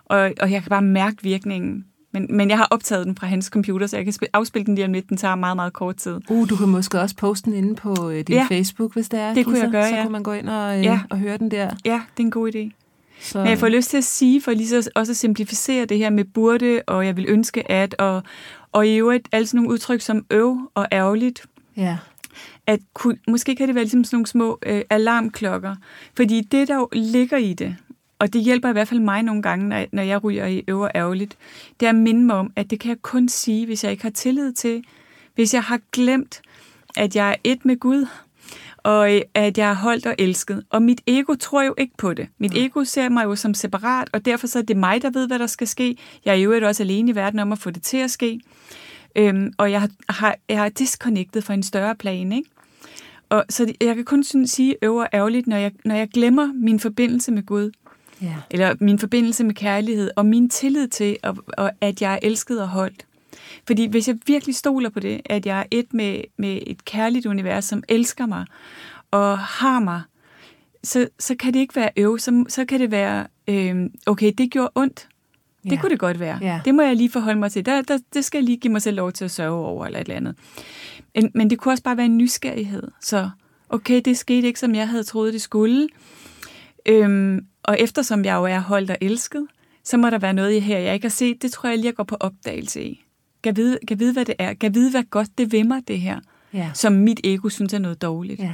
[0.06, 1.86] Og, og jeg kan bare mærke virkningen.
[2.14, 4.76] Men, men jeg har optaget den fra hans computer, så jeg kan spil- afspille den
[4.76, 5.10] lige om lidt.
[5.10, 6.20] Den tager meget, meget kort tid.
[6.30, 8.46] Uh, du kan måske også poste den inde på øh, din Ja.
[8.50, 9.34] Facebook, hvis det er.
[9.34, 9.80] Det kunne jeg Kisser.
[9.80, 10.02] gøre, Så ja.
[10.04, 11.00] kunne man gå ind og, øh, Ja.
[11.10, 11.70] og høre den der.
[11.86, 12.85] Ja, det er en god idé.
[13.22, 15.98] Så, Men jeg får lyst til at sige, for lige så også at simplificere det
[15.98, 18.24] her med burde, og jeg vil ønske at, og,
[18.72, 21.46] og i øvrigt alle sådan nogle udtryk som øv og ærgerligt,
[21.78, 21.98] ja.
[22.68, 25.76] at kunne, måske kan det være ligesom sådan nogle små øh, alarmklokker.
[26.16, 27.76] Fordi det, der jo ligger i det,
[28.20, 30.90] og det hjælper i hvert fald mig nogle gange, når, når jeg ryger i øver
[30.96, 31.38] ærgerligt,
[31.80, 34.04] det er at minde mig om, at det kan jeg kun sige, hvis jeg ikke
[34.04, 34.84] har tillid til,
[35.36, 36.42] hvis jeg har glemt,
[36.96, 38.08] at jeg er et med Gud,
[38.86, 40.64] og øh, at jeg er holdt og elsket.
[40.70, 42.28] Og mit ego tror jo ikke på det.
[42.38, 45.28] Mit ego ser mig jo som separat, og derfor så er det mig, der ved,
[45.28, 45.98] hvad der skal ske.
[46.26, 48.40] Jeg er jo øvrigt også alene i verden om at få det til at ske.
[49.16, 52.50] Øhm, og jeg har, jeg har disconnected fra en større plan, ikke?
[53.30, 56.80] Og så jeg kan kun sådan sige øver ærgerligt, når jeg, når jeg glemmer min
[56.80, 57.72] forbindelse med Gud,
[58.22, 58.36] ja.
[58.52, 62.62] eller min forbindelse med kærlighed, og min tillid til, at, at- at jeg er elsket
[62.62, 63.06] og holdt.
[63.68, 67.26] Fordi hvis jeg virkelig stoler på det, at jeg er et med, med et kærligt
[67.26, 68.46] univers, som elsker mig
[69.12, 70.02] og har mig,
[70.84, 74.52] så, så kan det ikke være øv, så, så kan det være, øh, okay, det
[74.52, 75.08] gjorde ondt.
[75.64, 75.82] Det Ja.
[75.82, 76.40] kunne det godt være.
[76.42, 76.62] Ja.
[76.66, 77.66] Det må jeg lige forholde mig til.
[77.66, 80.00] Der, der, det skal jeg lige give mig selv lov til at sørge over, eller
[80.00, 80.36] et eller andet.
[81.16, 82.84] Men, men det kunne også bare være en nysgerrighed.
[83.02, 83.30] Så,
[83.70, 85.88] okay, det skete ikke, som jeg havde troet, det skulle.
[86.86, 89.48] Øhm, og eftersom jeg jo er holdt og elsket,
[89.84, 91.42] så må der være noget i her, jeg ikke har set.
[91.42, 93.05] Det tror jeg lige, jeg går på opdagelse i.
[93.46, 94.54] Kan vide, kan vide, hvad det er.
[94.54, 96.20] Kan vide, hvad godt det vil mig, det her.
[96.54, 96.70] Ja.
[96.74, 98.40] Som mit ego synes er noget dårligt.
[98.40, 98.54] ja.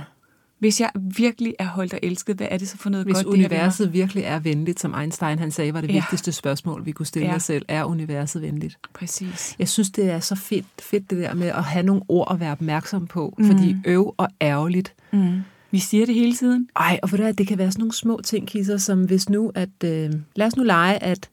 [0.60, 3.26] Hvis jeg virkelig er holdt og elsket, hvad er det så for noget Hvis godt,
[3.26, 3.46] det mig?
[3.46, 5.94] universet virkelig er venligt, som Einstein han sagde, var det Ja.
[5.94, 7.36] vigtigste spørgsmål, vi kunne stille Ja.
[7.36, 8.78] os selv, er universet venligt?
[8.94, 9.56] Præcis.
[9.60, 12.40] Jeg synes, det er så fedt, fedt det der med at have nogle ord at
[12.40, 13.46] være opmærksom på, mm.
[13.46, 14.94] fordi øv og ærgerligt.
[15.12, 15.42] Mm.
[15.72, 16.70] Vi siger det hele tiden.
[16.76, 19.30] Ej, og ved du hvad, det kan være sådan nogle små ting, Kisser, som hvis
[19.30, 21.30] nu, at øh, lad os nu lege, at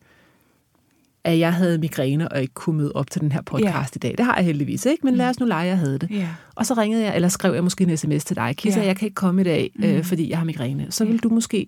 [1.29, 3.85] at jeg havde migræne og ikke kunne møde op til den her podcast Ja.
[3.95, 4.14] i dag.
[4.19, 6.11] Det har jeg heldigvis ikke, men lad os nu lege, jeg havde det.
[6.11, 6.29] Ja.
[6.55, 8.55] Og så ringede jeg, eller skrev jeg måske en sms til dig.
[8.57, 8.87] Kisser, Ja.
[8.87, 10.87] jeg kan ikke komme i dag, øh, fordi jeg har migræne.
[10.91, 11.67] Så vil du måske,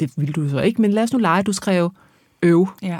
[0.00, 1.92] det vil du så ikke, men lad os nu lege, du skrev
[2.42, 2.68] øv.
[2.82, 2.98] ja.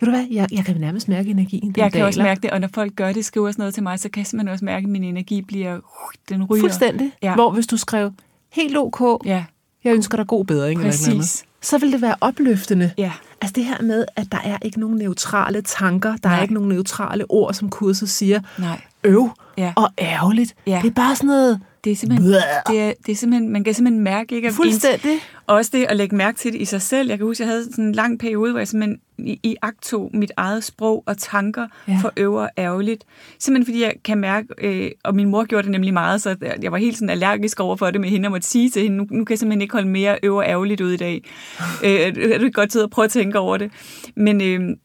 [0.00, 1.62] Ved du hvad, jeg, jeg kan nærmest mærke energien.
[1.62, 2.06] Den Jeg kan daler.
[2.06, 4.24] også mærke det, og når folk gør det, skriver sådan noget til mig, så kan
[4.24, 5.82] simpelthen også mærke, at min energi bliver, uh,
[6.28, 6.62] den ryger.
[6.62, 7.12] Fuldstændig.
[7.22, 7.34] Ja.
[7.34, 8.12] Hvor hvis du skrev
[8.52, 9.44] helt ok, Ja,
[9.84, 10.80] Jeg ønsker dig god bedring.
[10.80, 10.90] Et eller.
[11.16, 11.44] Præcis.
[11.62, 12.90] Så vil det være opløftende.
[12.98, 13.12] Ja.
[13.40, 16.38] Altså det her med, at der er ikke nogen neutrale tanker, der Nej.
[16.38, 18.80] er ikke nogen neutrale ord, som kurset siger, Nej.
[19.04, 19.72] øv Ja.
[19.76, 20.54] og ærgerligt.
[20.66, 20.80] Ja.
[20.82, 21.60] Det er bare sådan noget...
[21.84, 22.32] Det er simpelthen,
[22.68, 24.48] det er, det er simpelthen, man kan simpelthen mærke, ikke?
[24.48, 25.18] at ens- Fuldstændig.
[25.46, 27.08] Også det at lægge mærke til det i sig selv.
[27.08, 29.82] Jeg kan huske, jeg havde sådan en lang periode, hvor jeg simpelthen i, i akt
[29.82, 31.98] tog mit eget sprog og tanker Ja.
[32.02, 33.04] for øvre ærgerligt.
[33.38, 36.72] Simpelthen fordi jeg kan mærke, øh, og min mor gjorde det nemlig meget, så jeg
[36.72, 39.06] var helt sådan allergisk over for det med hende, og måtte sige til hende, nu,
[39.10, 41.24] nu kan jeg simpelthen ikke holde mere øvre ærgerligt ud i dag.
[41.84, 41.90] øh,
[42.32, 43.70] er du godt tid at prøve at tænke over det?
[44.16, 44.76] Men, øh,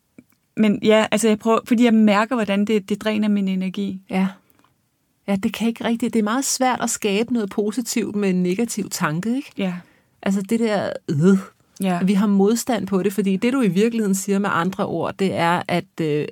[0.58, 4.02] men ja, altså jeg prøver, fordi jeg mærker, hvordan det, det dræner min energi.
[4.10, 4.28] Ja.
[5.28, 6.14] Ja, det kan ikke rigtigt.
[6.14, 9.52] Det er meget svært at skabe noget positivt med en negativ tanke, ikke?
[9.58, 9.74] Ja,
[10.22, 11.38] Altså det der, øh,
[11.82, 12.00] ja.
[12.04, 15.34] vi har modstand på det, fordi det du i virkeligheden siger med andre ord, det
[15.34, 16.26] er, at øh,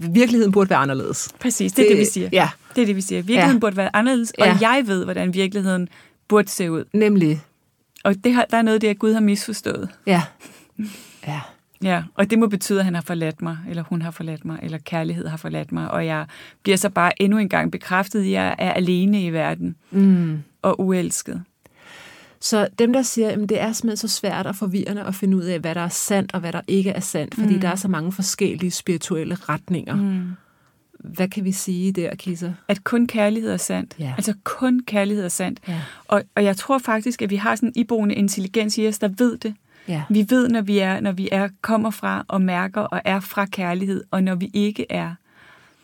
[0.00, 1.28] virkeligheden burde være anderledes.
[1.40, 2.28] Præcis, det er det, det vi siger.
[2.32, 3.22] Ja, Det er det, vi siger.
[3.22, 3.60] Virkeligheden ja.
[3.60, 4.58] burde være anderledes, og Ja.
[4.60, 5.88] jeg ved, hvordan virkeligheden
[6.28, 6.84] burde se ud.
[6.92, 7.40] nemlig.
[8.04, 9.88] Og det har, der er noget det, at Gud har misforstået.
[10.06, 10.22] Ja.
[11.26, 11.40] Ja.
[11.82, 14.58] Ja, og det må betyde, at han har forladt mig, eller hun har forladt mig,
[14.62, 16.26] eller kærlighed har forladt mig, og jeg
[16.62, 20.38] bliver så bare endnu en gang bekræftet, at jeg er alene i verden, Mm.
[20.62, 21.42] og uelsket.
[22.40, 25.42] Så dem, der siger, at det er simpelthen så svært og forvirrende at finde ud
[25.42, 27.60] af, hvad der er sandt og hvad der ikke er sandt, fordi mm.
[27.60, 29.94] der er så mange forskellige spirituelle retninger.
[29.96, 30.22] Mm.
[30.98, 32.52] Hvad kan vi sige der, Kisser?
[32.68, 33.96] At kun kærlighed er sandt.
[33.98, 34.14] Ja.
[34.16, 35.60] Altså kun kærlighed er sandt.
[35.68, 35.80] Ja.
[36.08, 39.08] Og, og jeg tror faktisk, at vi har sådan en iboende intelligens i os, der
[39.18, 39.54] ved det.
[39.88, 40.02] Ja.
[40.10, 43.46] Vi ved, når vi er, når vi er, kommer fra og mærker og er fra
[43.46, 45.14] kærlighed, og når vi ikke er.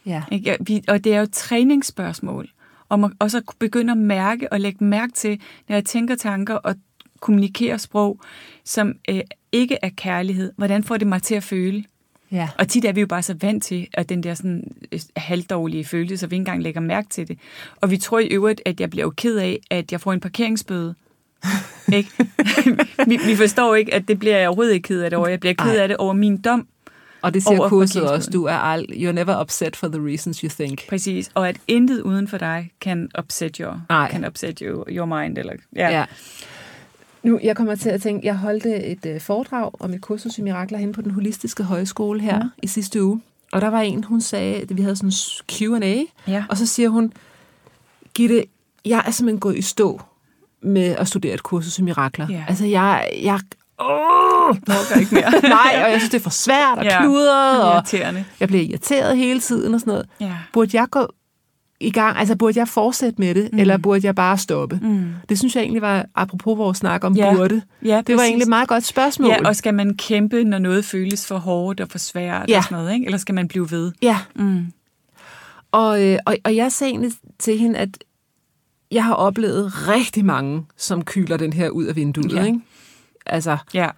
[0.06, 0.22] Ja.
[0.32, 0.56] Ikke?
[0.60, 2.48] Vi, og det er jo et træningsspørgsmål,
[2.88, 6.54] om at også at begynde at mærke og lægge mærke til, når jeg tænker tanker
[6.54, 6.74] og
[7.20, 8.20] kommunikerer sprog,
[8.64, 9.20] som øh,
[9.52, 11.84] ikke er kærlighed, hvordan får det mig til at føle?
[12.34, 12.48] Ja.
[12.58, 15.84] Og tit er vi jo bare så vant til, at den der sådan øh, halvdårlige
[15.84, 17.38] følelse, så vi ikke engang lægger mærke til det.
[17.80, 20.20] Og vi tror i øvrigt, at jeg bliver jo ked af, at jeg får en
[20.20, 20.94] parkeringsbøde.
[21.92, 22.10] ikke?
[23.08, 25.28] vi, vi forstår ikke, at det bliver jeg overhovedet ikke ked af det over.
[25.28, 25.76] Jeg bliver ked Nej.
[25.76, 26.66] af det over min dom,
[27.22, 30.48] Og det siger kurset også, du er ald- you're never upset for the reasons you
[30.58, 30.88] think.
[30.88, 34.10] Præcis, og at intet uden for dig kan upset your, Nej.
[34.10, 35.38] kan upset your, your mind.
[35.38, 35.88] Eller, ja.
[35.98, 36.04] Ja.
[37.24, 40.42] Nu, jeg kommer til at tænke, jeg holdt et øh, foredrag om et kursus i
[40.42, 42.42] mirakler hen på den holistiske højskole her Ja.
[42.62, 43.20] i sidste uge.
[43.52, 45.12] Og der var en, hun sagde, at vi havde sådan
[45.72, 46.44] en Q&A, Ja.
[46.48, 47.12] og så siger hun,
[48.14, 48.44] Gitte,
[48.84, 50.00] jeg er simpelthen gået i stå
[50.62, 52.26] med at studere et kursus i mirakler.
[52.30, 52.44] Ja.
[52.48, 53.40] Altså, jeg, jeg,
[53.80, 55.30] åh, Orker ikke mere.
[55.58, 57.00] nej, og jeg synes, det er for svært og Ja.
[57.02, 58.24] kludret, og Irriterende.
[58.40, 60.06] jeg bliver irriteret hele tiden og sådan noget.
[60.20, 60.32] Ja.
[60.52, 61.06] Burde jeg gå
[61.84, 63.58] i gang, altså burde jeg fortsætte med det, mm.
[63.58, 64.78] eller burde jeg bare stoppe?
[64.82, 65.06] Mm.
[65.28, 67.34] Det synes jeg egentlig var, apropos vores snak om Ja.
[67.34, 69.28] burde, Ja, det var egentlig et meget godt spørgsmål.
[69.30, 72.58] Ja, og skal man kæmpe, når noget føles for hårdt og for svært Ja.
[72.58, 73.06] og sådan noget, ikke?
[73.06, 73.92] eller skal man blive ved?
[74.02, 74.18] ja.
[74.36, 74.66] Mm.
[75.72, 77.88] Og, øh, og, og jeg sagde egentlig til hende, at
[78.90, 82.32] jeg har oplevet rigtig mange, som kyler den her ud af vinduet.
[82.32, 82.44] Ja.
[82.44, 82.60] Ikke?
[83.26, 83.88] Altså, Ja,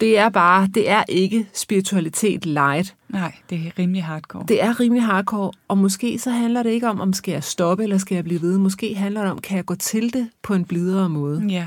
[0.00, 2.94] det er bare, det er ikke spiritualitet light.
[3.08, 4.44] nej, det er rimelig hardcore.
[4.48, 7.82] Det er rimelig hardcore, og måske så handler det ikke om, om skal jeg stoppe,
[7.82, 8.58] eller skal jeg blive ved.
[8.58, 11.46] Måske handler det om, kan jeg gå til det på en blidere måde.
[11.48, 11.66] Ja.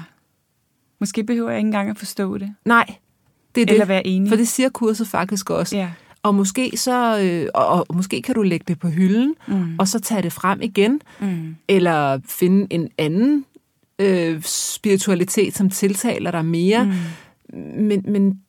[1.00, 2.56] Måske behøver jeg ikke engang at forstå det.
[2.66, 2.86] Nej,
[3.56, 3.88] det er Eller det.
[3.88, 4.30] være enig.
[4.30, 5.78] For det siger kurset faktisk også.
[5.78, 5.90] Ja.
[6.24, 9.76] Og måske så, øh, og, og måske kan du lægge det på hylden, Mm.
[9.80, 11.56] og så tage det frem igen, Mm.
[11.68, 13.46] eller finde en anden
[14.00, 16.84] øh, spiritualitet, som tiltaler dig mere.
[16.86, 16.92] Mm.
[17.78, 18.40] Men, men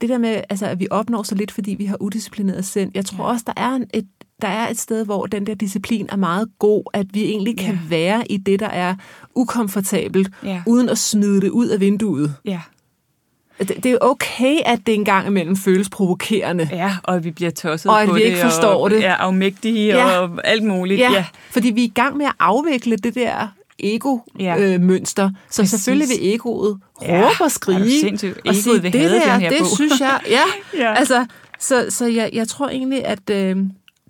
[0.00, 3.04] det der med, altså, at vi opnår så lidt, fordi vi har udisciplineret sind, jeg
[3.04, 4.06] tror også, der er et,
[4.42, 7.74] der er et sted, hvor den der disciplin er meget god, at vi egentlig kan
[7.74, 7.78] Ja.
[7.88, 8.94] være i det, der er
[9.34, 10.62] ukomfortabelt, Ja.
[10.66, 12.34] uden at smide det ud af vinduet.
[12.44, 12.60] Ja.
[13.58, 16.68] Det, det er okay, at det engang imellem føles provokerende.
[16.72, 18.26] ja, og vi bliver tosset Og at på vi det.
[18.26, 19.00] ikke forstår og, det.
[19.00, 20.18] Ja, afmægtige Ja.
[20.18, 21.00] og alt muligt.
[21.00, 21.24] Ja, Ja.
[21.50, 23.48] fordi vi er i gang med at afvikle det der
[24.38, 24.54] Ja.
[24.56, 25.30] ego-mønster.
[25.50, 25.70] så Præcis.
[25.70, 27.80] selvfølgelig vil egoet råbe Ja, og skrige.
[28.46, 30.42] og sige, det der, den her det bog." synes jeg, ja.
[30.74, 30.94] Ja.
[30.94, 31.26] Altså,
[31.58, 33.56] så, så jeg, jeg tror egentlig, at øh,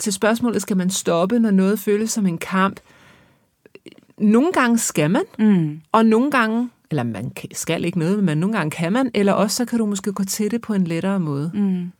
[0.00, 2.80] til spørgsmålet, skal man stoppe, når noget føles som en kamp?
[4.18, 5.80] Nogle gange skal man, Mm.
[5.92, 9.56] og nogle gange, eller man skal ikke noget, men nogle gange kan man, eller også
[9.56, 11.50] så kan du måske gå til det på en lettere måde.
[11.54, 11.92] Mm.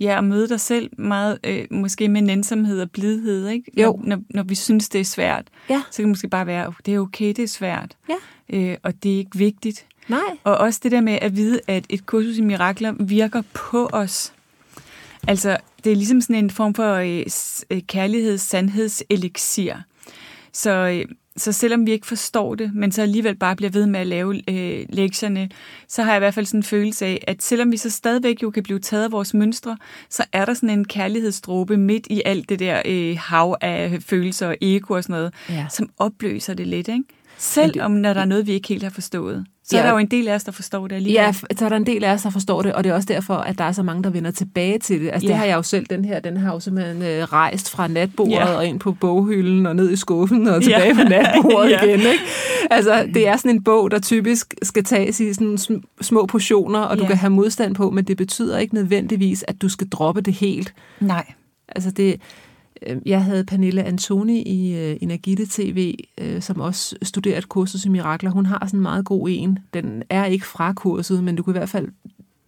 [0.00, 3.82] Ja, og møde dig selv meget, øh, måske med nænsomhed og blidhed, ikke?
[3.82, 4.00] Jo.
[4.04, 5.82] Når, når, vi synes, det er svært, Ja.
[5.90, 8.14] så kan det måske bare være, det er okay, det er svært, Ja.
[8.58, 9.86] øh, og det er ikke vigtigt.
[10.08, 10.20] Nej.
[10.44, 14.32] Og også det der med at vide, at et kursus i mirakler virker på os.
[15.28, 17.22] Altså, det er ligesom sådan en form for øh,
[17.70, 19.74] øh, kærligheds, sandheds, elixir.
[20.52, 21.04] Så, øh,
[21.36, 24.50] så selvom vi ikke forstår det, men så alligevel bare bliver ved med at lave
[24.50, 25.48] øh, lektierne,
[25.88, 28.42] så har jeg i hvert fald sådan en følelse af, at selvom vi så stadigvæk
[28.42, 29.76] jo kan blive taget af vores mønstre,
[30.10, 34.48] så er der sådan en kærlighedsdråbe midt i alt det der øh, hav af følelser
[34.48, 35.66] og ego og sådan noget, Ja.
[35.70, 37.04] som opløser det lidt, ikke?
[37.38, 39.46] Selv det- om når der er noget, vi ikke helt har forstået.
[39.68, 39.82] Så Ja.
[39.82, 41.22] er der jo en del af os, der forstår det alligevel.
[41.24, 43.06] Ja, så er der en del af os, der forstår det, og det er også
[43.06, 45.10] derfor, at der er så mange, der vender tilbage til det.
[45.12, 45.32] Altså, Ja.
[45.32, 48.32] det har jeg jo selv, den her, den har jo simpelthen øh, rejst fra natbordet
[48.32, 48.56] Ja.
[48.56, 51.02] og ind på boghylden og ned i skuffen og tilbage Ja.
[51.02, 51.82] på natbordet Ja.
[51.82, 51.98] igen.
[52.00, 52.18] Ikke?
[52.70, 56.78] Altså, det er sådan en bog, der typisk skal tages i sådan sm- små portioner,
[56.80, 57.08] og du Ja.
[57.08, 60.74] kan have modstand på, men det betyder ikke nødvendigvis, at du skal droppe det helt.
[61.00, 61.24] Nej.
[61.68, 62.20] Altså det,
[63.06, 67.88] jeg havde Pernille Antoni i øh, Energite TV, øh, som også studerer et kursus i
[67.88, 68.30] mirakler.
[68.30, 69.58] Hun har sådan en meget god en.
[69.74, 71.88] Den er ikke fra kurset, men du kan i hvert fald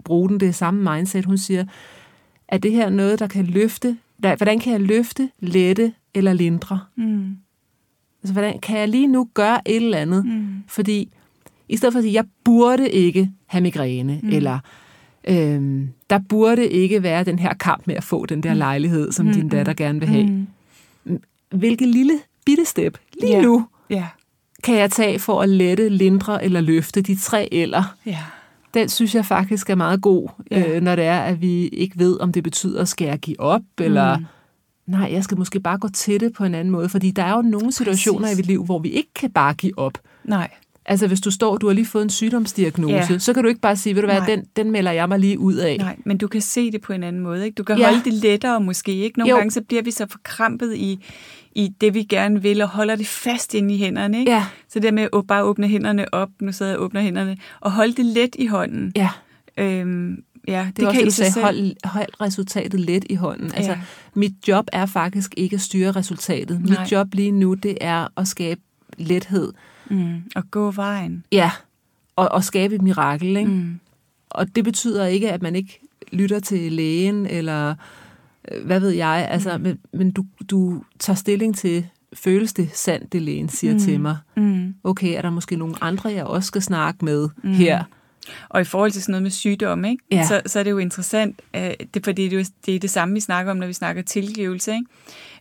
[0.05, 0.41] bruge den.
[0.41, 1.25] Det er samme mindset.
[1.25, 1.65] Hun siger,
[2.49, 3.97] er det her noget, der kan løfte?
[4.23, 6.81] Der, hvordan kan jeg løfte, lette eller lindre?
[6.97, 7.37] Mm.
[8.23, 10.27] Altså, hvordan kan jeg lige nu gøre et eller andet?
[10.27, 10.47] Mm.
[10.69, 11.13] Fordi
[11.69, 14.29] i stedet for at sige, jeg burde ikke have migræne, mm.
[14.29, 14.59] eller
[15.29, 19.27] øhm, der burde ikke være den her kamp med at få den der lejlighed, som
[19.27, 19.33] mm.
[19.33, 20.27] din datter gerne vil have.
[21.05, 21.21] Mm.
[21.55, 22.13] Hvilke lille
[22.47, 23.43] bitte step lige Ja.
[23.43, 24.07] nu Ja.
[24.65, 27.97] kan jeg tage for at lette, lindre eller løfte de tre eller?
[28.07, 28.19] Ja.
[28.75, 30.77] Den synes jeg faktisk er meget god, Ja.
[30.77, 33.61] øh, når det er, at vi ikke ved, om det betyder, skal jeg give op,
[33.81, 34.25] eller Mm.
[34.87, 36.89] nej, jeg skal måske bare gå til det på en anden måde.
[36.89, 38.39] Fordi der er jo nogle situationer Præcis.
[38.39, 39.99] i mit liv, hvor vi ikke kan bare give op.
[40.25, 40.51] Nej.
[40.91, 43.19] Altså hvis du står, du har lige fået en sygdomsdiagnose, Ja.
[43.19, 44.27] så kan du ikke bare sige, ved du hvad, Nej.
[44.27, 45.77] den, den melder jeg mig lige ud af.
[45.81, 47.45] Nej, men du kan se det på en anden måde.
[47.45, 47.55] Ikke?
[47.55, 47.85] Du kan Ja.
[47.89, 48.93] holde det lettere måske.
[48.95, 49.19] ikke.
[49.19, 49.37] Nogle Jo.
[49.37, 51.05] gange så bliver vi så forkrampet i,
[51.53, 54.19] i det, vi gerne vil, og holder det fast inde i hænderne.
[54.19, 54.33] Ikke?
[54.33, 57.37] Ja, Så det med at bare åbne hænderne op, nu sidder jeg og åbner hænderne,
[57.61, 58.93] og holde det let i hånden.
[58.97, 59.09] ja.
[59.59, 63.15] Øhm, ja, det, Det, kan også, i det, du sagde, hold, hold resultatet let i
[63.15, 63.53] hånden.
[63.55, 63.79] Altså, Ja.
[64.15, 66.61] mit job er faktisk ikke at styre resultatet.
[66.61, 66.81] Nej.
[66.81, 68.61] Mit job lige nu, det er at skabe
[68.99, 69.53] lethed.
[69.91, 71.25] Mm, og gå vejen.
[71.33, 71.51] Ja,
[72.17, 73.37] og, og skabe et mirakel.
[73.37, 73.51] Ikke?
[73.51, 73.81] Mm.
[74.31, 75.81] Og det betyder ikke, at man ikke
[76.13, 77.75] lytter til lægen, eller
[78.53, 79.27] øh, hvad ved jeg.
[79.31, 83.79] Altså, men men du, du tager stilling til, føles det sandt, det lægen siger mm.
[83.79, 84.17] til mig?
[84.37, 84.75] Mm.
[84.85, 87.53] Okay, er der måske nogle andre, jeg også skal snakke med mm.
[87.53, 87.85] her?
[88.49, 90.05] Og i forhold til sådan noget med sygdom, ikke?
[90.11, 90.27] Ja.
[90.27, 92.91] Så, så er det jo interessant, øh, det, fordi det er, jo, det er det
[92.91, 94.87] samme, vi snakker om, når vi snakker tilgivelse, ikke?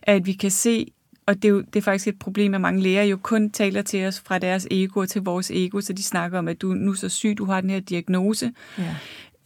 [0.02, 0.92] at vi kan se,
[1.28, 3.82] og det er, jo, det er faktisk et problem, at mange læger jo kun taler
[3.82, 6.74] til os fra deres ego til vores ego, så de snakker om, at du er
[6.74, 8.94] nu så syg, du har den her diagnose, Ja.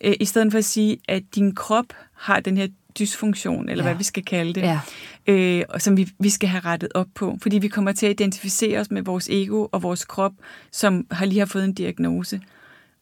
[0.01, 2.67] øh, i stedet for at sige, at din krop har den her
[2.99, 3.91] dysfunktion, eller Ja.
[3.91, 4.81] hvad vi skal kalde det, Ja.
[5.27, 7.39] øh, og som vi, vi skal have rettet op på.
[7.43, 10.33] Fordi vi kommer til at identificere os med vores ego og vores krop,
[10.73, 12.41] som har lige har fået en diagnose.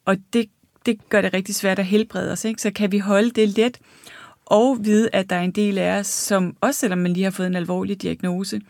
[0.04, 0.46] Og det,
[0.86, 2.44] det gør det rigtig svært at helbrede os.
[2.44, 2.62] Ikke?
[2.62, 3.78] Så kan vi holde det let
[4.50, 7.30] og vide, at der er en del af os, som også selvom man lige har
[7.30, 8.60] fået en alvorlig diagnose,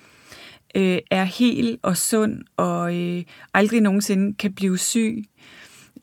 [0.74, 5.24] øh, er hel og sund og øh, aldrig nogensinde kan blive syg.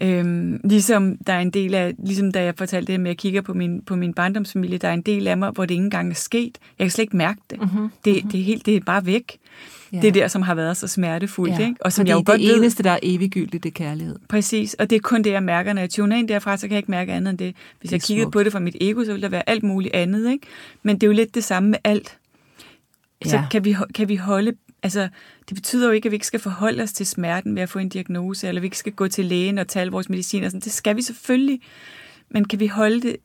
[0.01, 3.17] Øhm, ligesom der er en del af, ligesom da jeg fortalte det med, at jeg
[3.17, 5.83] kigger på min, på min barndomsfamilie, der er en del af mig, hvor det ikke
[5.83, 6.57] engang er sket.
[6.79, 7.61] Jeg kan slet ikke mærke det.
[7.61, 7.89] Mm-hmm.
[8.05, 9.37] Det, det, er helt, det er bare væk.
[9.93, 9.99] Ja.
[10.01, 11.59] Det er der, som har været så smertefuldt.
[11.59, 11.75] Ikke?
[11.81, 14.15] Og som Fordi jeg jo det godt ved, eneste, der er eviggyldigt, det er kærlighed.
[14.29, 16.71] Præcis, og det er kun det, jeg mærker, når jeg tuner ind derfra, så kan
[16.71, 17.55] jeg ikke mærke andet end det.
[17.79, 18.33] Hvis Det jeg kiggede smukt.
[18.33, 20.47] på det fra mit ego, så ville der være alt muligt andet, ikke?
[20.83, 22.17] Men det er jo lidt det samme med alt.
[23.25, 23.43] Så Ja.
[23.51, 25.09] kan vi, kan vi holde, altså
[25.49, 27.79] det betyder jo ikke, at vi ikke skal forholde os til smerten ved at få
[27.79, 30.61] en diagnose, eller vi ikke skal gå til lægen og tage vores medicin og sådan.
[30.61, 31.61] Det skal vi selvfølgelig,
[32.29, 33.17] men kan vi holde det